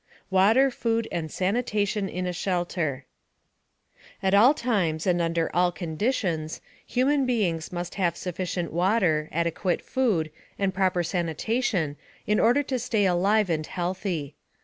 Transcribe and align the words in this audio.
WATER, 0.31 0.71
FOOD, 0.71 1.07
AND 1.11 1.31
SANITATION 1.31 2.09
IN 2.09 2.25
A 2.25 2.33
SHELTER 2.33 3.05
At 4.23 4.33
all 4.33 4.55
times 4.55 5.05
and 5.05 5.21
under 5.21 5.55
all 5.55 5.71
conditions, 5.71 6.59
human 6.87 7.27
beings 7.27 7.71
must 7.71 7.93
have 8.01 8.17
sufficient 8.17 8.73
water, 8.73 9.29
adequate 9.31 9.83
food 9.83 10.31
and 10.57 10.73
proper 10.73 11.03
sanitation 11.03 11.97
in 12.25 12.39
order 12.39 12.63
to 12.63 12.79
stay 12.79 13.05
alive 13.05 13.51
and 13.51 13.67
healthy. 13.67 14.33